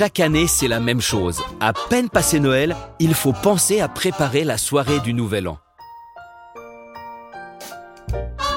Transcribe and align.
Chaque 0.00 0.20
année, 0.20 0.46
c'est 0.46 0.68
la 0.68 0.80
même 0.80 1.02
chose. 1.02 1.42
À 1.60 1.74
peine 1.74 2.08
passé 2.08 2.40
Noël, 2.40 2.74
il 3.00 3.14
faut 3.14 3.34
penser 3.34 3.80
à 3.80 3.88
préparer 3.88 4.44
la 4.44 4.56
soirée 4.56 4.98
du 5.00 5.12
Nouvel 5.12 5.46
An. 5.46 5.58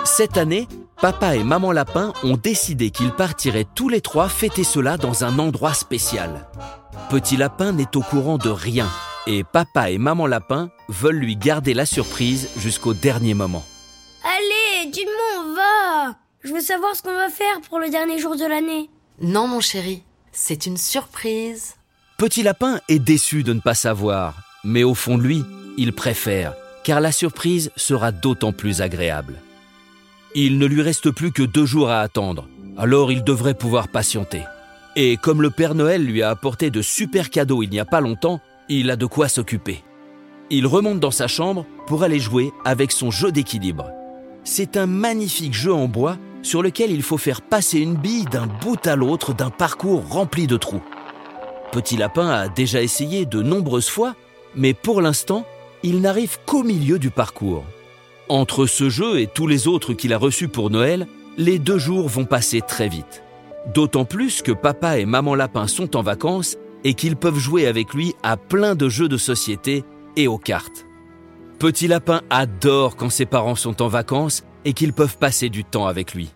Cette 0.05 0.37
année, 0.37 0.69
papa 1.01 1.35
et 1.35 1.43
maman 1.43 1.73
lapin 1.73 2.13
ont 2.23 2.37
décidé 2.37 2.91
qu'ils 2.91 3.11
partiraient 3.11 3.67
tous 3.75 3.89
les 3.89 3.99
trois 3.99 4.29
fêter 4.29 4.63
cela 4.63 4.95
dans 4.95 5.25
un 5.25 5.37
endroit 5.37 5.73
spécial. 5.73 6.47
Petit 7.09 7.35
lapin 7.35 7.73
n'est 7.73 7.97
au 7.97 8.01
courant 8.01 8.37
de 8.37 8.49
rien 8.49 8.87
et 9.27 9.43
papa 9.43 9.89
et 9.89 9.97
maman 9.97 10.27
lapin 10.27 10.69
veulent 10.87 11.19
lui 11.19 11.35
garder 11.35 11.73
la 11.73 11.85
surprise 11.85 12.49
jusqu'au 12.57 12.93
dernier 12.93 13.33
moment. 13.33 13.65
Allez, 14.23 14.89
dis-moi, 14.91 15.43
on 15.45 15.55
va 15.55 16.22
Je 16.43 16.51
veux 16.51 16.59
savoir 16.59 16.93
ce 16.93 17.01
qu'on 17.01 17.13
va 17.13 17.29
faire 17.29 17.61
pour 17.69 17.79
le 17.79 17.89
dernier 17.89 18.19
jour 18.19 18.35
de 18.35 18.43
l'année. 18.43 18.89
Non, 19.21 19.47
mon 19.47 19.61
chéri, 19.61 20.03
c'est 20.33 20.65
une 20.65 20.75
surprise. 20.75 21.75
Petit 22.17 22.43
lapin 22.43 22.81
est 22.89 22.99
déçu 22.99 23.43
de 23.43 23.53
ne 23.53 23.61
pas 23.61 23.75
savoir, 23.75 24.41
mais 24.65 24.83
au 24.83 24.93
fond 24.93 25.17
de 25.17 25.23
lui, 25.23 25.45
il 25.77 25.93
préfère, 25.93 26.53
car 26.83 26.99
la 26.99 27.13
surprise 27.13 27.71
sera 27.77 28.11
d'autant 28.11 28.51
plus 28.51 28.81
agréable. 28.81 29.35
Il 30.35 30.57
ne 30.57 30.65
lui 30.65 30.81
reste 30.81 31.11
plus 31.11 31.31
que 31.31 31.43
deux 31.43 31.65
jours 31.65 31.89
à 31.89 32.01
attendre, 32.01 32.49
alors 32.77 33.13
il 33.13 33.23
devrait 33.23 33.53
pouvoir 33.53 33.87
patienter. 33.87 34.43
Et 34.97 35.15
comme 35.15 35.41
le 35.41 35.49
Père 35.49 35.75
Noël 35.75 36.03
lui 36.03 36.23
a 36.23 36.29
apporté 36.29 36.71
de 36.71 36.81
super 36.81 37.29
cadeaux 37.29 37.63
il 37.63 37.69
n'y 37.69 37.79
a 37.79 37.85
pas 37.85 38.01
longtemps, 38.01 38.41
il 38.67 38.91
a 38.91 38.97
de 38.97 39.05
quoi 39.05 39.29
s'occuper. 39.29 39.81
Il 40.49 40.67
remonte 40.67 40.99
dans 40.99 41.09
sa 41.09 41.27
chambre 41.29 41.65
pour 41.87 42.03
aller 42.03 42.19
jouer 42.19 42.51
avec 42.65 42.91
son 42.91 43.11
jeu 43.11 43.31
d'équilibre. 43.31 43.89
C'est 44.43 44.75
un 44.75 44.87
magnifique 44.87 45.53
jeu 45.53 45.73
en 45.73 45.87
bois 45.87 46.17
sur 46.43 46.61
lequel 46.61 46.91
il 46.91 47.01
faut 47.01 47.17
faire 47.17 47.41
passer 47.41 47.79
une 47.79 47.95
bille 47.95 48.25
d'un 48.25 48.45
bout 48.45 48.85
à 48.85 48.95
l'autre 48.95 49.33
d'un 49.33 49.49
parcours 49.49 50.07
rempli 50.07 50.45
de 50.45 50.57
trous. 50.57 50.83
Petit 51.71 51.97
Lapin 51.97 52.29
a 52.29 52.49
déjà 52.49 52.83
essayé 52.83 53.25
de 53.25 53.41
nombreuses 53.41 53.89
fois, 53.89 54.15
mais 54.55 54.75
pour 54.75 55.01
l'instant, 55.01 55.45
il 55.81 56.01
n'arrive 56.01 56.37
qu'au 56.45 56.61
milieu 56.61 56.99
du 56.99 57.09
parcours. 57.09 57.63
Entre 58.29 58.67
ce 58.67 58.89
jeu 58.89 59.19
et 59.19 59.27
tous 59.27 59.47
les 59.47 59.67
autres 59.67 59.93
qu'il 59.93 60.13
a 60.13 60.17
reçus 60.17 60.47
pour 60.47 60.69
Noël, 60.69 61.07
les 61.37 61.59
deux 61.59 61.79
jours 61.79 62.07
vont 62.07 62.25
passer 62.25 62.61
très 62.61 62.87
vite. 62.87 63.23
D'autant 63.73 64.05
plus 64.05 64.41
que 64.41 64.51
papa 64.51 64.99
et 64.99 65.05
maman 65.05 65.35
Lapin 65.35 65.67
sont 65.67 65.95
en 65.95 66.01
vacances 66.01 66.57
et 66.83 66.93
qu'ils 66.93 67.15
peuvent 67.15 67.39
jouer 67.39 67.65
avec 67.65 67.93
lui 67.93 68.13
à 68.21 68.37
plein 68.37 68.75
de 68.75 68.89
jeux 68.89 69.07
de 69.07 69.17
société 69.17 69.83
et 70.15 70.27
aux 70.27 70.37
cartes. 70.37 70.85
Petit 71.59 71.87
Lapin 71.87 72.21
adore 72.29 72.95
quand 72.95 73.09
ses 73.09 73.25
parents 73.25 73.55
sont 73.55 73.81
en 73.81 73.87
vacances 73.87 74.43
et 74.65 74.73
qu'ils 74.73 74.93
peuvent 74.93 75.17
passer 75.17 75.49
du 75.49 75.63
temps 75.63 75.87
avec 75.87 76.13
lui. 76.13 76.31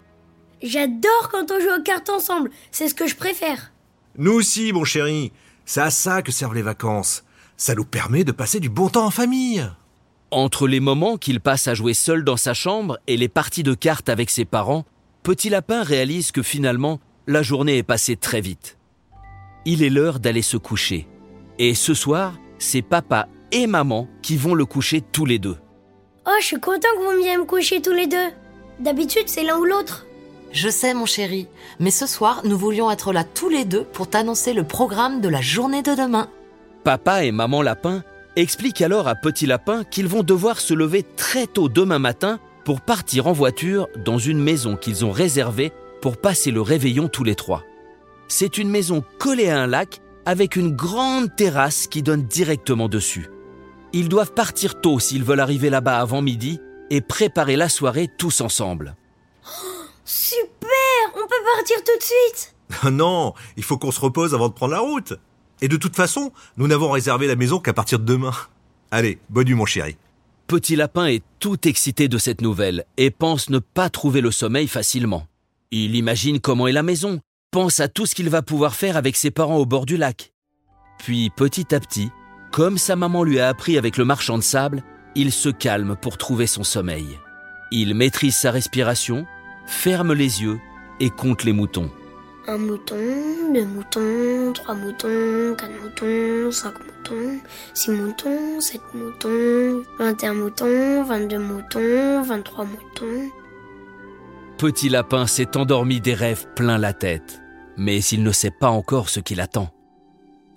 J'adore 0.61 1.29
quand 1.31 1.51
on 1.51 1.59
joue 1.59 1.79
aux 1.79 1.83
cartes 1.83 2.09
ensemble, 2.09 2.49
c'est 2.71 2.89
ce 2.89 2.95
que 2.95 3.07
je 3.07 3.15
préfère. 3.15 3.71
Nous 4.17 4.33
aussi, 4.33 4.73
mon 4.73 4.83
chéri. 4.83 5.31
C'est 5.65 5.81
à 5.81 5.89
ça 5.89 6.21
que 6.21 6.31
servent 6.31 6.55
les 6.55 6.61
vacances. 6.61 7.23
Ça 7.57 7.75
nous 7.75 7.85
permet 7.85 8.23
de 8.23 8.31
passer 8.31 8.59
du 8.59 8.69
bon 8.69 8.89
temps 8.89 9.05
en 9.05 9.11
famille. 9.11 9.69
Entre 10.31 10.67
les 10.67 10.79
moments 10.79 11.17
qu'il 11.17 11.39
passe 11.39 11.67
à 11.67 11.73
jouer 11.73 11.93
seul 11.93 12.23
dans 12.23 12.37
sa 12.37 12.53
chambre 12.53 12.97
et 13.07 13.17
les 13.17 13.29
parties 13.29 13.63
de 13.63 13.73
cartes 13.73 14.09
avec 14.09 14.29
ses 14.29 14.45
parents, 14.45 14.85
Petit 15.23 15.49
Lapin 15.49 15.83
réalise 15.83 16.31
que 16.31 16.41
finalement, 16.41 16.99
la 17.27 17.43
journée 17.43 17.77
est 17.77 17.83
passée 17.83 18.15
très 18.15 18.41
vite. 18.41 18.77
Il 19.65 19.83
est 19.83 19.89
l'heure 19.89 20.19
d'aller 20.19 20.41
se 20.41 20.55
coucher. 20.55 21.07
Et 21.59 21.75
ce 21.75 21.93
soir, 21.93 22.33
c'est 22.59 22.81
papa 22.81 23.27
et 23.51 23.67
maman 23.67 24.07
qui 24.21 24.37
vont 24.37 24.53
le 24.53 24.65
coucher 24.65 25.01
tous 25.01 25.25
les 25.25 25.39
deux. 25.39 25.57
Oh, 26.29 26.35
je 26.41 26.45
suis 26.45 26.59
content 26.59 26.89
que 26.97 27.03
vous 27.05 27.23
viennent 27.23 27.39
me 27.39 27.45
coucher 27.45 27.81
tous 27.81 27.93
les 27.93 28.05
deux. 28.05 28.27
D'habitude, 28.79 29.23
c'est 29.27 29.43
l'un 29.43 29.57
ou 29.59 29.63
l'autre. 29.63 30.05
Je 30.51 30.67
sais, 30.67 30.93
mon 30.93 31.05
chéri, 31.05 31.47
mais 31.79 31.89
ce 31.89 32.05
soir, 32.05 32.41
nous 32.43 32.57
voulions 32.57 32.91
être 32.91 33.13
là 33.13 33.23
tous 33.23 33.47
les 33.47 33.63
deux 33.63 33.85
pour 33.85 34.09
t'annoncer 34.09 34.51
le 34.51 34.65
programme 34.65 35.21
de 35.21 35.29
la 35.29 35.39
journée 35.39 35.83
de 35.83 35.95
demain. 35.95 36.27
Papa 36.83 37.23
et 37.23 37.31
maman 37.31 37.61
Lapin 37.61 38.03
expliquent 38.35 38.81
alors 38.81 39.07
à 39.07 39.15
Petit 39.15 39.45
Lapin 39.45 39.85
qu'ils 39.85 40.09
vont 40.09 40.21
devoir 40.21 40.59
se 40.59 40.73
lever 40.73 41.05
très 41.15 41.47
tôt 41.47 41.69
demain 41.69 41.99
matin 41.99 42.39
pour 42.65 42.81
partir 42.81 43.27
en 43.27 43.31
voiture 43.31 43.87
dans 43.95 44.17
une 44.17 44.43
maison 44.43 44.75
qu'ils 44.75 45.05
ont 45.05 45.11
réservée 45.11 45.71
pour 46.01 46.17
passer 46.17 46.51
le 46.51 46.61
réveillon 46.61 47.07
tous 47.07 47.23
les 47.23 47.35
trois. 47.35 47.63
C'est 48.27 48.57
une 48.57 48.69
maison 48.69 49.01
collée 49.17 49.47
à 49.47 49.61
un 49.61 49.67
lac 49.67 50.01
avec 50.25 50.57
une 50.57 50.75
grande 50.75 51.33
terrasse 51.37 51.87
qui 51.87 52.03
donne 52.03 52.23
directement 52.23 52.89
dessus. 52.89 53.29
Ils 53.93 54.09
doivent 54.09 54.33
partir 54.33 54.81
tôt 54.81 54.99
s'ils 54.99 55.23
veulent 55.23 55.39
arriver 55.39 55.69
là-bas 55.69 55.99
avant 55.99 56.21
midi 56.21 56.59
et 56.89 57.01
préparer 57.01 57.55
la 57.55 57.69
soirée 57.69 58.09
tous 58.17 58.41
ensemble. 58.41 58.95
Super 60.05 60.69
On 61.15 61.27
peut 61.27 61.43
partir 61.55 61.77
tout 61.83 61.97
de 61.97 62.03
suite 62.03 62.53
non, 62.91 63.33
il 63.55 63.63
faut 63.63 63.77
qu'on 63.77 63.91
se 63.91 63.99
repose 63.99 64.33
avant 64.33 64.49
de 64.49 64.53
prendre 64.53 64.73
la 64.73 64.79
route. 64.79 65.13
Et 65.61 65.67
de 65.67 65.77
toute 65.77 65.95
façon, 65.95 66.31
nous 66.57 66.67
n'avons 66.67 66.91
réservé 66.91 67.27
la 67.27 67.35
maison 67.35 67.59
qu'à 67.59 67.73
partir 67.73 67.99
de 67.99 68.05
demain. 68.05 68.33
Allez, 68.91 69.19
bonne 69.29 69.47
nuit 69.47 69.53
mon 69.53 69.65
chéri. 69.65 69.97
Petit 70.47 70.75
Lapin 70.75 71.07
est 71.07 71.23
tout 71.39 71.67
excité 71.67 72.07
de 72.07 72.17
cette 72.17 72.41
nouvelle 72.41 72.85
et 72.95 73.11
pense 73.11 73.49
ne 73.49 73.59
pas 73.59 73.89
trouver 73.89 74.21
le 74.21 74.31
sommeil 74.31 74.67
facilement. 74.67 75.27
Il 75.71 75.95
imagine 75.95 76.39
comment 76.39 76.67
est 76.67 76.73
la 76.73 76.83
maison, 76.83 77.19
pense 77.51 77.81
à 77.81 77.89
tout 77.89 78.05
ce 78.05 78.15
qu'il 78.15 78.29
va 78.29 78.41
pouvoir 78.41 78.73
faire 78.75 78.95
avec 78.95 79.17
ses 79.17 79.31
parents 79.31 79.57
au 79.57 79.65
bord 79.65 79.85
du 79.85 79.97
lac. 79.97 80.31
Puis 80.99 81.29
petit 81.35 81.75
à 81.75 81.79
petit, 81.81 82.09
comme 82.51 82.77
sa 82.77 82.95
maman 82.95 83.23
lui 83.23 83.39
a 83.39 83.49
appris 83.49 83.77
avec 83.77 83.97
le 83.97 84.05
marchand 84.05 84.37
de 84.37 84.43
sable, 84.43 84.83
il 85.15 85.31
se 85.31 85.49
calme 85.49 85.95
pour 85.95 86.17
trouver 86.17 86.47
son 86.47 86.63
sommeil. 86.63 87.19
Il 87.71 87.95
maîtrise 87.95 88.35
sa 88.35 88.51
respiration, 88.51 89.25
ferme 89.65 90.13
les 90.13 90.41
yeux 90.41 90.59
et 90.99 91.09
compte 91.09 91.43
les 91.43 91.53
moutons. 91.53 91.91
Un 92.47 92.57
mouton, 92.59 92.95
deux 93.53 93.65
moutons, 93.65 94.53
trois 94.53 94.75
moutons, 94.75 95.53
quatre 95.57 95.81
moutons, 95.81 96.51
cinq 96.51 96.75
moutons, 96.79 97.41
six 97.73 97.91
moutons, 97.91 98.61
sept 98.61 98.81
moutons, 98.93 99.83
vingt 99.99 100.23
et 100.23 100.27
un 100.27 100.33
moutons, 100.33 101.03
vingt-deux 101.03 101.39
moutons, 101.39 102.21
vingt-trois 102.23 102.63
moutons. 102.63 103.29
Petit 104.57 104.87
Lapin 104.87 105.27
s'est 105.27 105.57
endormi 105.57 105.99
des 105.99 106.13
rêves 106.13 106.47
plein 106.55 106.77
la 106.77 106.93
tête, 106.93 107.41
mais 107.75 108.01
il 108.01 108.23
ne 108.23 108.31
sait 108.31 108.49
pas 108.49 108.69
encore 108.69 109.09
ce 109.09 109.19
qu'il 109.19 109.41
attend. 109.41 109.69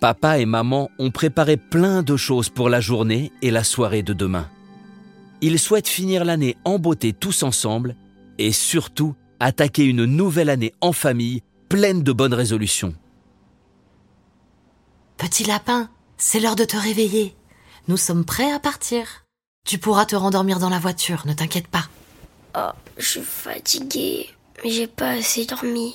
Papa 0.01 0.39
et 0.39 0.47
maman 0.47 0.91
ont 0.99 1.11
préparé 1.11 1.59
plein 1.59 2.03
de 2.03 2.17
choses 2.17 2.49
pour 2.49 2.71
la 2.71 2.81
journée 2.81 3.33
et 3.43 3.51
la 3.51 3.63
soirée 3.63 4.03
de 4.03 4.15
demain. 4.15 4.49
Ils 5.43 5.59
souhaitent 5.59 5.89
finir 5.89 6.25
l'année 6.25 6.57
en 6.65 6.79
beauté 6.79 7.13
tous 7.13 7.43
ensemble 7.43 7.97
et 8.39 8.51
surtout 8.51 9.15
attaquer 9.41 9.85
une 9.85 10.07
nouvelle 10.07 10.49
année 10.49 10.73
en 10.81 10.93
famille 10.93 11.43
pleine 11.69 12.03
de 12.03 12.13
bonnes 12.13 12.33
résolutions. 12.33 12.95
Petit 15.19 15.45
lapin, 15.45 15.91
c'est 16.17 16.41
l'heure 16.41 16.57
de 16.57 16.65
te 16.65 16.79
réveiller. 16.79 17.37
Nous 17.87 17.99
sommes 17.99 18.25
prêts 18.25 18.51
à 18.51 18.59
partir. 18.59 19.27
Tu 19.67 19.77
pourras 19.77 20.07
te 20.07 20.17
rendormir 20.17 20.61
dans 20.61 20.71
la 20.71 20.79
voiture, 20.79 21.27
ne 21.27 21.35
t'inquiète 21.35 21.69
pas. 21.69 21.85
Oh, 22.57 22.73
je 22.97 23.07
suis 23.07 23.21
fatiguée, 23.21 24.31
mais 24.65 24.71
j'ai 24.71 24.87
pas 24.87 25.11
assez 25.11 25.45
dormi. 25.45 25.95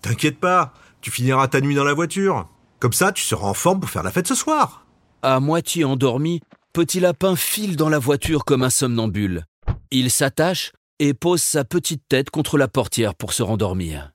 T'inquiète 0.00 0.38
pas, 0.38 0.74
tu 1.00 1.10
finiras 1.10 1.48
ta 1.48 1.60
nuit 1.60 1.74
dans 1.74 1.82
la 1.82 1.94
voiture. 1.94 2.48
Comme 2.82 2.92
ça, 2.92 3.12
tu 3.12 3.22
seras 3.22 3.46
en 3.46 3.54
forme 3.54 3.78
pour 3.78 3.90
faire 3.90 4.02
la 4.02 4.10
fête 4.10 4.26
ce 4.26 4.34
soir. 4.34 4.84
À 5.22 5.38
moitié 5.38 5.84
endormi, 5.84 6.40
Petit 6.72 6.98
Lapin 6.98 7.36
file 7.36 7.76
dans 7.76 7.88
la 7.88 8.00
voiture 8.00 8.44
comme 8.44 8.64
un 8.64 8.70
somnambule. 8.70 9.44
Il 9.92 10.10
s'attache 10.10 10.72
et 10.98 11.14
pose 11.14 11.40
sa 11.40 11.64
petite 11.64 12.02
tête 12.08 12.30
contre 12.30 12.58
la 12.58 12.66
portière 12.66 13.14
pour 13.14 13.34
se 13.34 13.44
rendormir. 13.44 14.10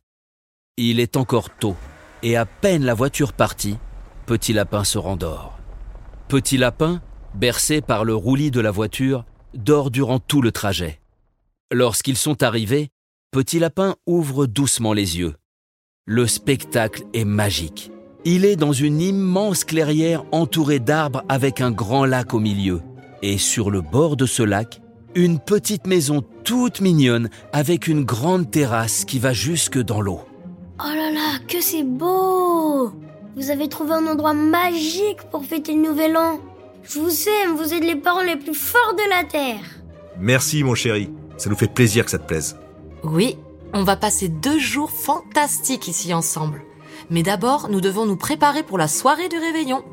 Il 0.75 0.99
est 0.99 1.15
encore 1.15 1.49
tôt, 1.49 1.77
et 2.23 2.35
à 2.35 2.45
peine 2.45 2.83
la 2.83 2.93
voiture 2.93 3.31
partie, 3.31 3.77
Petit 4.25 4.51
Lapin 4.51 4.83
se 4.83 4.97
rendort. 4.97 5.57
Petit 6.27 6.57
Lapin, 6.57 7.01
bercé 7.35 7.79
par 7.79 8.03
le 8.03 8.15
roulis 8.15 8.51
de 8.51 8.59
la 8.59 8.71
voiture, 8.71 9.23
dort 9.53 9.91
durant 9.91 10.19
tout 10.19 10.41
le 10.41 10.51
trajet. 10.51 10.99
Lorsqu'ils 11.71 12.17
sont 12.17 12.43
arrivés, 12.43 12.89
Petit 13.31 13.59
Lapin 13.59 13.95
ouvre 14.05 14.45
doucement 14.45 14.91
les 14.91 15.19
yeux. 15.19 15.35
Le 16.05 16.27
spectacle 16.27 17.03
est 17.13 17.23
magique. 17.23 17.91
Il 18.29 18.43
est 18.43 18.57
dans 18.57 18.73
une 18.73 18.99
immense 18.99 19.63
clairière 19.63 20.25
entourée 20.33 20.79
d'arbres 20.79 21.23
avec 21.29 21.61
un 21.61 21.71
grand 21.71 22.03
lac 22.03 22.33
au 22.33 22.39
milieu. 22.39 22.81
Et 23.21 23.37
sur 23.37 23.71
le 23.71 23.79
bord 23.79 24.17
de 24.17 24.25
ce 24.25 24.43
lac, 24.43 24.81
une 25.15 25.39
petite 25.39 25.87
maison 25.87 26.21
toute 26.43 26.81
mignonne 26.81 27.29
avec 27.53 27.87
une 27.87 28.03
grande 28.03 28.51
terrasse 28.51 29.05
qui 29.05 29.17
va 29.17 29.31
jusque 29.31 29.81
dans 29.81 30.01
l'eau. 30.01 30.19
Oh 30.77 30.89
là 30.93 31.09
là, 31.09 31.39
que 31.47 31.61
c'est 31.61 31.85
beau 31.85 32.91
Vous 33.37 33.49
avez 33.49 33.69
trouvé 33.69 33.93
un 33.93 34.07
endroit 34.07 34.33
magique 34.33 35.23
pour 35.31 35.45
fêter 35.45 35.73
le 35.73 35.83
nouvel 35.83 36.17
an. 36.17 36.41
Je 36.83 36.99
vous 36.99 37.29
aime, 37.29 37.55
vous 37.55 37.73
êtes 37.73 37.85
les 37.85 37.95
parents 37.95 38.23
les 38.23 38.35
plus 38.35 38.53
forts 38.53 38.95
de 38.95 39.09
la 39.09 39.23
Terre. 39.23 39.63
Merci 40.19 40.65
mon 40.65 40.75
chéri, 40.75 41.09
ça 41.37 41.49
nous 41.49 41.55
fait 41.55 41.73
plaisir 41.73 42.03
que 42.03 42.11
ça 42.11 42.19
te 42.19 42.27
plaise. 42.27 42.57
Oui, 43.05 43.37
on 43.71 43.85
va 43.85 43.95
passer 43.95 44.27
deux 44.27 44.59
jours 44.59 44.91
fantastiques 44.91 45.87
ici 45.87 46.13
ensemble. 46.13 46.61
Mais 47.09 47.23
d'abord, 47.23 47.69
nous 47.69 47.81
devons 47.81 48.05
nous 48.05 48.17
préparer 48.17 48.63
pour 48.63 48.77
la 48.77 48.87
soirée 48.87 49.29
du 49.29 49.37
réveillon. 49.37 49.83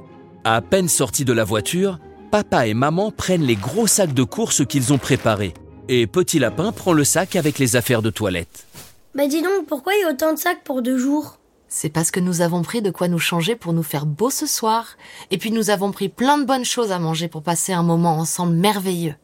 À 0.44 0.60
peine 0.60 0.88
sortis 0.88 1.24
de 1.24 1.32
la 1.32 1.44
voiture, 1.44 1.98
papa 2.30 2.66
et 2.66 2.74
maman 2.74 3.10
prennent 3.10 3.44
les 3.44 3.56
gros 3.56 3.86
sacs 3.86 4.14
de 4.14 4.22
courses 4.24 4.66
qu'ils 4.66 4.92
ont 4.92 4.98
préparés. 4.98 5.54
Et 5.88 6.06
Petit 6.06 6.38
Lapin 6.38 6.72
prend 6.72 6.92
le 6.92 7.04
sac 7.04 7.36
avec 7.36 7.58
les 7.58 7.76
affaires 7.76 8.02
de 8.02 8.10
toilette. 8.10 8.66
Bah 9.14 9.26
dis 9.28 9.42
donc, 9.42 9.66
pourquoi 9.66 9.94
il 9.94 10.00
y 10.00 10.04
a 10.04 10.10
autant 10.10 10.32
de 10.32 10.38
sacs 10.38 10.64
pour 10.64 10.82
deux 10.82 10.98
jours? 10.98 11.38
C'est 11.68 11.90
parce 11.90 12.10
que 12.10 12.20
nous 12.20 12.40
avons 12.40 12.62
pris 12.62 12.82
de 12.82 12.90
quoi 12.90 13.08
nous 13.08 13.18
changer 13.18 13.56
pour 13.56 13.72
nous 13.72 13.82
faire 13.82 14.06
beau 14.06 14.30
ce 14.30 14.46
soir, 14.46 14.96
et 15.30 15.38
puis 15.38 15.50
nous 15.50 15.70
avons 15.70 15.92
pris 15.92 16.08
plein 16.08 16.38
de 16.38 16.44
bonnes 16.44 16.64
choses 16.64 16.92
à 16.92 16.98
manger 16.98 17.28
pour 17.28 17.42
passer 17.42 17.72
un 17.72 17.82
moment 17.82 18.16
ensemble 18.16 18.54
merveilleux. 18.54 19.14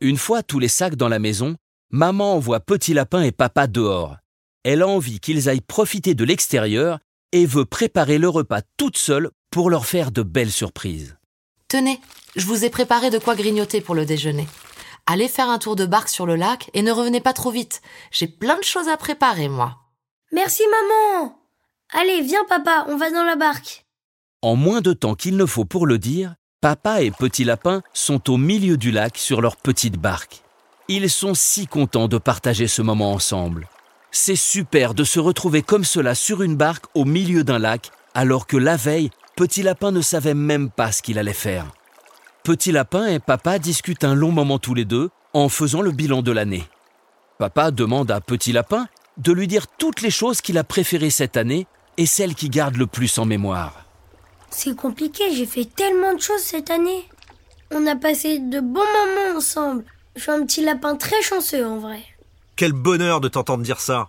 Une 0.00 0.16
fois 0.16 0.42
tous 0.42 0.58
les 0.58 0.68
sacs 0.68 0.96
dans 0.96 1.08
la 1.08 1.18
maison, 1.18 1.56
maman 1.90 2.34
envoie 2.34 2.60
Petit 2.60 2.94
Lapin 2.94 3.22
et 3.22 3.32
papa 3.32 3.66
dehors. 3.66 4.16
Elle 4.64 4.82
a 4.82 4.88
envie 4.88 5.20
qu'ils 5.20 5.48
aillent 5.48 5.60
profiter 5.60 6.14
de 6.14 6.24
l'extérieur 6.24 6.98
et 7.34 7.46
veut 7.46 7.64
préparer 7.64 8.18
le 8.18 8.28
repas 8.28 8.60
toute 8.76 8.96
seule 8.96 9.28
pour 9.50 9.68
leur 9.68 9.86
faire 9.86 10.12
de 10.12 10.22
belles 10.22 10.52
surprises. 10.52 11.16
Tenez, 11.66 12.00
je 12.36 12.46
vous 12.46 12.64
ai 12.64 12.70
préparé 12.70 13.10
de 13.10 13.18
quoi 13.18 13.34
grignoter 13.34 13.80
pour 13.80 13.96
le 13.96 14.06
déjeuner. 14.06 14.46
Allez 15.06 15.26
faire 15.26 15.50
un 15.50 15.58
tour 15.58 15.74
de 15.74 15.84
barque 15.84 16.08
sur 16.08 16.26
le 16.26 16.36
lac 16.36 16.70
et 16.74 16.82
ne 16.82 16.92
revenez 16.92 17.20
pas 17.20 17.32
trop 17.32 17.50
vite. 17.50 17.82
J'ai 18.12 18.28
plein 18.28 18.56
de 18.56 18.62
choses 18.62 18.88
à 18.88 18.96
préparer, 18.96 19.48
moi. 19.48 19.78
Merci 20.32 20.62
maman 20.70 21.36
Allez, 21.92 22.22
viens 22.22 22.44
papa, 22.48 22.86
on 22.88 22.96
va 22.96 23.10
dans 23.10 23.24
la 23.24 23.34
barque. 23.34 23.84
En 24.40 24.54
moins 24.54 24.80
de 24.80 24.92
temps 24.92 25.16
qu'il 25.16 25.36
ne 25.36 25.44
faut 25.44 25.64
pour 25.64 25.86
le 25.86 25.98
dire, 25.98 26.36
papa 26.60 27.02
et 27.02 27.10
Petit 27.10 27.42
Lapin 27.42 27.82
sont 27.92 28.30
au 28.30 28.36
milieu 28.36 28.76
du 28.76 28.92
lac 28.92 29.18
sur 29.18 29.40
leur 29.40 29.56
petite 29.56 29.96
barque. 29.96 30.44
Ils 30.86 31.10
sont 31.10 31.34
si 31.34 31.66
contents 31.66 32.08
de 32.08 32.18
partager 32.18 32.68
ce 32.68 32.80
moment 32.80 33.12
ensemble. 33.12 33.68
C'est 34.16 34.36
super 34.36 34.94
de 34.94 35.02
se 35.02 35.18
retrouver 35.18 35.62
comme 35.62 35.82
cela 35.82 36.14
sur 36.14 36.42
une 36.42 36.54
barque 36.54 36.84
au 36.94 37.04
milieu 37.04 37.42
d'un 37.42 37.58
lac, 37.58 37.90
alors 38.14 38.46
que 38.46 38.56
la 38.56 38.76
veille, 38.76 39.10
Petit 39.34 39.64
Lapin 39.64 39.90
ne 39.90 40.00
savait 40.02 40.34
même 40.34 40.70
pas 40.70 40.92
ce 40.92 41.02
qu'il 41.02 41.18
allait 41.18 41.32
faire. 41.32 41.66
Petit 42.44 42.70
Lapin 42.70 43.08
et 43.08 43.18
Papa 43.18 43.58
discutent 43.58 44.04
un 44.04 44.14
long 44.14 44.30
moment 44.30 44.60
tous 44.60 44.72
les 44.72 44.84
deux 44.84 45.10
en 45.32 45.48
faisant 45.48 45.82
le 45.82 45.90
bilan 45.90 46.22
de 46.22 46.30
l'année. 46.30 46.62
Papa 47.38 47.72
demande 47.72 48.12
à 48.12 48.20
Petit 48.20 48.52
Lapin 48.52 48.86
de 49.16 49.32
lui 49.32 49.48
dire 49.48 49.66
toutes 49.66 50.00
les 50.00 50.12
choses 50.12 50.40
qu'il 50.40 50.58
a 50.58 50.64
préférées 50.64 51.10
cette 51.10 51.36
année 51.36 51.66
et 51.96 52.06
celles 52.06 52.36
qui 52.36 52.50
gardent 52.50 52.76
le 52.76 52.86
plus 52.86 53.18
en 53.18 53.24
mémoire. 53.24 53.84
C'est 54.48 54.76
compliqué, 54.76 55.24
j'ai 55.34 55.44
fait 55.44 55.64
tellement 55.64 56.14
de 56.14 56.20
choses 56.20 56.40
cette 56.40 56.70
année. 56.70 57.08
On 57.72 57.84
a 57.88 57.96
passé 57.96 58.38
de 58.38 58.60
bons 58.60 58.78
moments 58.78 59.38
ensemble. 59.38 59.84
Je 60.14 60.22
suis 60.22 60.30
un 60.30 60.46
petit 60.46 60.64
lapin 60.64 60.94
très 60.94 61.20
chanceux 61.20 61.66
en 61.66 61.78
vrai. 61.78 62.13
Quel 62.56 62.72
bonheur 62.72 63.20
de 63.20 63.28
t'entendre 63.28 63.64
dire 63.64 63.80
ça. 63.80 64.08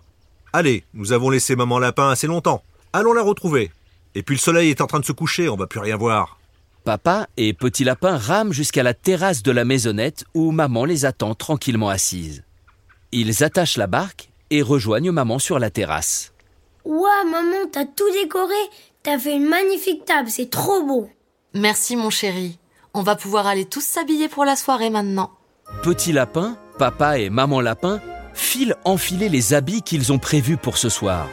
Allez, 0.52 0.84
nous 0.94 1.12
avons 1.12 1.30
laissé 1.30 1.56
maman 1.56 1.80
lapin 1.80 2.10
assez 2.10 2.28
longtemps. 2.28 2.62
Allons 2.92 3.12
la 3.12 3.22
retrouver. 3.22 3.72
Et 4.14 4.22
puis 4.22 4.36
le 4.36 4.40
soleil 4.40 4.70
est 4.70 4.80
en 4.80 4.86
train 4.86 5.00
de 5.00 5.04
se 5.04 5.12
coucher, 5.12 5.48
on 5.48 5.56
va 5.56 5.66
plus 5.66 5.80
rien 5.80 5.96
voir. 5.96 6.38
Papa 6.84 7.26
et 7.36 7.52
Petit 7.52 7.82
Lapin 7.82 8.16
rament 8.16 8.52
jusqu'à 8.52 8.84
la 8.84 8.94
terrasse 8.94 9.42
de 9.42 9.50
la 9.50 9.64
maisonnette 9.64 10.24
où 10.34 10.52
maman 10.52 10.84
les 10.84 11.04
attend 11.04 11.34
tranquillement 11.34 11.88
assises. 11.88 12.44
Ils 13.10 13.42
attachent 13.42 13.76
la 13.76 13.88
barque 13.88 14.30
et 14.50 14.62
rejoignent 14.62 15.10
maman 15.10 15.40
sur 15.40 15.58
la 15.58 15.70
terrasse. 15.70 16.32
Ouah, 16.84 17.24
maman, 17.24 17.66
t'as 17.72 17.84
tout 17.84 18.10
décoré. 18.12 18.54
T'as 19.02 19.18
fait 19.18 19.34
une 19.34 19.48
magnifique 19.48 20.04
table, 20.04 20.30
c'est 20.30 20.50
trop 20.50 20.84
beau. 20.84 21.10
Merci, 21.52 21.96
mon 21.96 22.10
chéri. 22.10 22.60
On 22.94 23.02
va 23.02 23.16
pouvoir 23.16 23.48
aller 23.48 23.64
tous 23.64 23.84
s'habiller 23.84 24.28
pour 24.28 24.44
la 24.44 24.54
soirée 24.54 24.90
maintenant. 24.90 25.32
Petit 25.82 26.12
Lapin, 26.12 26.56
Papa 26.78 27.18
et 27.18 27.28
Maman 27.28 27.60
Lapin 27.60 28.00
filent 28.36 28.76
enfiler 28.84 29.28
les 29.28 29.54
habits 29.54 29.82
qu'ils 29.82 30.12
ont 30.12 30.18
prévus 30.18 30.56
pour 30.56 30.76
ce 30.76 30.88
soir. 30.88 31.28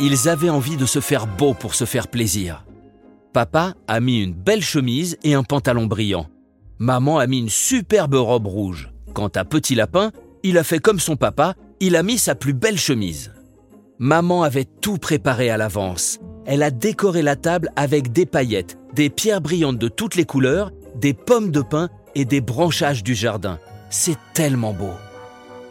Ils 0.00 0.28
avaient 0.28 0.50
envie 0.50 0.76
de 0.76 0.86
se 0.86 1.00
faire 1.00 1.26
beau 1.26 1.54
pour 1.54 1.74
se 1.74 1.84
faire 1.84 2.08
plaisir. 2.08 2.64
Papa 3.32 3.74
a 3.88 4.00
mis 4.00 4.22
une 4.22 4.32
belle 4.32 4.62
chemise 4.62 5.18
et 5.22 5.34
un 5.34 5.42
pantalon 5.42 5.86
brillant. 5.86 6.26
Maman 6.78 7.18
a 7.18 7.26
mis 7.26 7.38
une 7.38 7.50
superbe 7.50 8.14
robe 8.14 8.46
rouge. 8.46 8.90
Quant 9.12 9.30
à 9.34 9.44
Petit 9.44 9.74
Lapin, 9.74 10.12
il 10.42 10.58
a 10.58 10.64
fait 10.64 10.78
comme 10.78 11.00
son 11.00 11.16
papa, 11.16 11.54
il 11.80 11.96
a 11.96 12.02
mis 12.02 12.18
sa 12.18 12.34
plus 12.34 12.54
belle 12.54 12.78
chemise. 12.78 13.32
Maman 13.98 14.42
avait 14.42 14.66
tout 14.66 14.98
préparé 14.98 15.50
à 15.50 15.56
l'avance. 15.56 16.18
Elle 16.44 16.62
a 16.62 16.70
décoré 16.70 17.22
la 17.22 17.34
table 17.34 17.70
avec 17.76 18.12
des 18.12 18.26
paillettes, 18.26 18.78
des 18.94 19.10
pierres 19.10 19.40
brillantes 19.40 19.78
de 19.78 19.88
toutes 19.88 20.14
les 20.14 20.24
couleurs, 20.26 20.70
des 20.94 21.14
pommes 21.14 21.50
de 21.50 21.62
pin 21.62 21.88
et 22.14 22.24
des 22.24 22.40
branchages 22.40 23.02
du 23.02 23.14
jardin. 23.14 23.58
C'est 23.90 24.18
tellement 24.34 24.72
beau. 24.72 24.92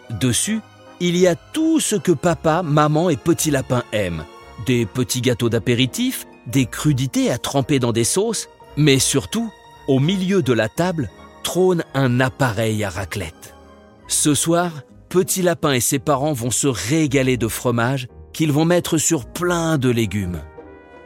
Dessus, 0.10 0.62
il 1.00 1.18
y 1.18 1.28
a 1.28 1.36
tout 1.36 1.80
ce 1.80 1.96
que 1.96 2.12
papa, 2.12 2.62
maman 2.64 3.10
et 3.10 3.18
Petit 3.18 3.52
Lapin 3.52 3.84
aiment. 3.92 4.24
Des 4.66 4.86
petits 4.86 5.22
gâteaux 5.22 5.50
d'apéritif, 5.50 6.26
des 6.48 6.66
crudités 6.66 7.32
à 7.32 7.38
tremper 7.38 7.80
dans 7.80 7.92
des 7.92 8.04
sauces, 8.04 8.48
mais 8.78 9.00
surtout, 9.00 9.52
au 9.88 10.00
milieu 10.00 10.42
de 10.42 10.54
la 10.54 10.70
table, 10.70 11.10
trône 11.44 11.84
un 11.94 12.20
appareil 12.20 12.84
à 12.84 12.90
raclette. 12.90 13.56
Ce 14.08 14.34
soir, 14.34 14.72
Petit 15.10 15.42
Lapin 15.42 15.74
et 15.74 15.80
ses 15.80 16.00
parents 16.00 16.34
vont 16.34 16.52
se 16.52 16.68
régaler 16.68 17.38
de 17.38 17.48
fromage 17.48 18.08
qu'ils 18.34 18.52
vont 18.52 18.66
mettre 18.66 18.98
sur 18.98 19.26
plein 19.26 19.78
de 19.78 19.90
légumes. 19.90 20.42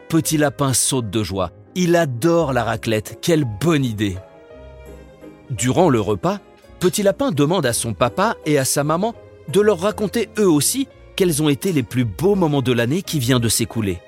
Petit 0.08 0.38
Lapin 0.38 0.74
saute 0.74 1.10
de 1.10 1.24
joie. 1.24 1.52
Il 1.76 1.96
adore 1.96 2.52
la 2.52 2.64
raclette. 2.64 3.20
Quelle 3.22 3.46
bonne 3.46 3.86
idée. 3.86 4.18
Durant 5.52 5.90
le 5.90 6.02
repas, 6.02 6.40
Petit 6.80 7.04
Lapin 7.04 7.32
demande 7.32 7.66
à 7.66 7.74
son 7.74 7.94
papa 7.94 8.38
et 8.46 8.58
à 8.58 8.64
sa 8.64 8.86
maman 8.86 9.14
de 9.50 9.60
leur 9.60 9.82
raconter 9.82 10.30
eux 10.38 10.50
aussi 10.50 10.88
quels 11.18 11.44
ont 11.44 11.50
été 11.50 11.74
les 11.74 11.84
plus 11.84 12.06
beaux 12.06 12.36
moments 12.36 12.62
de 12.62 12.72
l'année 12.72 13.02
qui 13.02 13.20
vient 13.20 13.42
de 13.42 13.50
s'écouler. 13.50 14.00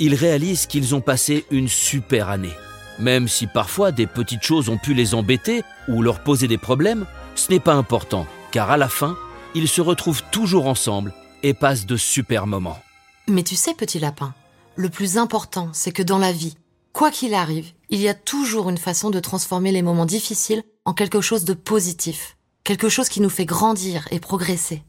Ils 0.00 0.16
réalisent 0.16 0.66
qu'ils 0.66 0.96
ont 0.96 1.00
passé 1.00 1.46
une 1.52 1.68
super 1.68 2.28
année. 2.28 2.52
Même 2.98 3.28
si 3.28 3.46
parfois 3.46 3.92
des 3.92 4.08
petites 4.08 4.42
choses 4.42 4.68
ont 4.68 4.78
pu 4.78 4.94
les 4.94 5.14
embêter 5.14 5.62
ou 5.86 6.02
leur 6.02 6.24
poser 6.24 6.48
des 6.48 6.58
problèmes, 6.58 7.06
ce 7.36 7.52
n'est 7.52 7.60
pas 7.60 7.74
important, 7.74 8.26
car 8.50 8.72
à 8.72 8.76
la 8.76 8.88
fin, 8.88 9.16
ils 9.54 9.68
se 9.68 9.80
retrouvent 9.80 10.24
toujours 10.32 10.66
ensemble 10.66 11.14
et 11.44 11.54
passent 11.54 11.86
de 11.86 11.96
super 11.96 12.48
moments. 12.48 12.80
Mais 13.28 13.44
tu 13.44 13.54
sais, 13.54 13.74
petit 13.74 14.00
lapin, 14.00 14.34
le 14.74 14.88
plus 14.88 15.18
important, 15.18 15.68
c'est 15.72 15.92
que 15.92 16.02
dans 16.02 16.18
la 16.18 16.32
vie, 16.32 16.56
quoi 16.92 17.12
qu'il 17.12 17.34
arrive, 17.34 17.70
il 17.90 18.00
y 18.00 18.08
a 18.08 18.14
toujours 18.14 18.70
une 18.70 18.78
façon 18.78 19.10
de 19.10 19.20
transformer 19.20 19.70
les 19.70 19.82
moments 19.82 20.06
difficiles 20.06 20.64
en 20.84 20.94
quelque 20.94 21.20
chose 21.20 21.44
de 21.44 21.54
positif, 21.54 22.36
quelque 22.64 22.88
chose 22.88 23.08
qui 23.08 23.20
nous 23.20 23.30
fait 23.30 23.44
grandir 23.44 24.08
et 24.10 24.20
progresser. 24.20 24.82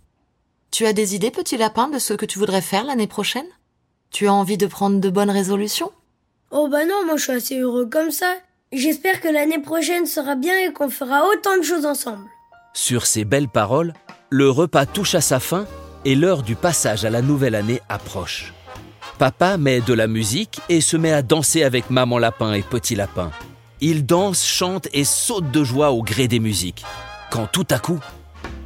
Tu 0.72 0.86
as 0.86 0.94
des 0.94 1.16
idées, 1.16 1.32
petit 1.32 1.58
lapin, 1.58 1.88
de 1.88 2.00
ce 2.00 2.14
que 2.14 2.26
tu 2.26 2.40
voudrais 2.40 2.62
faire 2.62 2.84
l'année 2.84 3.08
prochaine? 3.08 3.46
Tu 4.10 4.28
as 4.28 4.34
envie 4.34 4.58
de 4.58 4.66
prendre 4.66 5.00
de 5.00 5.10
bonnes 5.10 5.30
résolutions? 5.30 5.92
Oh 6.52 6.68
bah 6.68 6.86
non, 6.86 7.06
moi 7.06 7.18
je 7.18 7.24
suis 7.24 7.32
assez 7.32 7.60
heureux 7.60 7.88
comme 7.88 8.12
ça. 8.12 8.36
J'espère 8.72 9.22
que 9.22 9.28
l'année 9.28 9.60
prochaine 9.60 10.08
sera 10.08 10.36
bien 10.36 10.58
et 10.60 10.74
qu'on 10.74 10.90
fera 10.90 11.28
autant 11.28 11.58
de 11.58 11.64
choses 11.64 11.86
ensemble. 11.86 12.28
Sur 12.74 13.06
ces 13.06 13.24
belles 13.24 13.50
paroles, 13.50 13.94
le 14.30 14.50
repas 14.50 14.88
touche 14.88 15.14
à 15.14 15.22
sa 15.22 15.40
fin 15.40 15.68
et 16.06 16.16
l'heure 16.16 16.42
du 16.42 16.56
passage 16.56 17.06
à 17.06 17.12
la 17.12 17.22
nouvelle 17.22 17.54
année 17.54 17.82
approche. 17.88 18.54
Papa 19.20 19.58
met 19.58 19.80
de 19.82 19.94
la 19.94 20.08
musique 20.08 20.60
et 20.70 20.82
se 20.82 20.98
met 20.98 21.14
à 21.14 21.22
danser 21.22 21.64
avec 21.64 21.92
Maman 21.92 22.18
Lapin 22.18 22.54
et 22.54 22.64
Petit 22.64 22.96
Lapin. 22.96 23.32
Il 23.86 24.06
danse, 24.06 24.46
chante 24.46 24.88
et 24.94 25.04
saute 25.04 25.52
de 25.52 25.62
joie 25.62 25.92
au 25.92 26.04
gré 26.04 26.30
des 26.30 26.40
musiques. 26.40 26.86
Quand 27.30 27.48
tout 27.48 27.68
à 27.70 27.80
coup, 27.80 28.00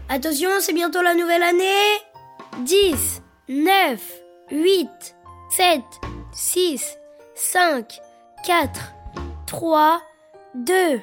Attention, 0.10 0.50
c'est 0.60 0.74
bientôt 0.74 1.02
la 1.02 1.16
nouvelle 1.16 1.42
année. 1.42 1.64
10, 2.64 3.24
9, 3.50 4.00
8, 4.52 4.88
7, 5.50 5.82
6, 6.32 6.98
5, 7.34 8.00
4, 8.46 8.94
3, 9.48 10.02
2, 10.54 10.74
1... 10.74 11.00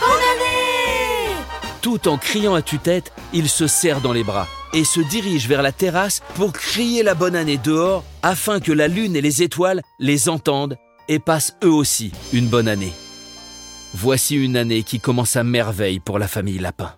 Bonne 0.00 0.24
année! 0.32 1.36
Tout 1.82 2.08
en 2.08 2.16
criant 2.16 2.54
à 2.54 2.62
tue-tête, 2.62 3.12
il 3.34 3.50
se 3.50 3.66
serre 3.66 4.00
dans 4.00 4.14
les 4.14 4.24
bras 4.24 4.48
et 4.72 4.84
se 4.84 5.00
dirige 5.00 5.48
vers 5.48 5.60
la 5.60 5.72
terrasse 5.72 6.22
pour 6.34 6.54
crier 6.54 7.02
la 7.02 7.14
bonne 7.14 7.36
année 7.36 7.58
dehors 7.58 8.04
afin 8.22 8.58
que 8.58 8.72
la 8.72 8.88
lune 8.88 9.16
et 9.16 9.20
les 9.20 9.42
étoiles 9.42 9.82
les 9.98 10.30
entendent 10.30 10.78
et 11.08 11.18
passent 11.18 11.56
eux 11.62 11.72
aussi 11.72 12.12
une 12.32 12.48
bonne 12.48 12.68
année. 12.68 12.92
Voici 13.94 14.36
une 14.36 14.56
année 14.56 14.82
qui 14.82 15.00
commence 15.00 15.36
à 15.36 15.44
merveille 15.44 16.00
pour 16.00 16.18
la 16.18 16.28
famille 16.28 16.58
Lapin. 16.58 16.94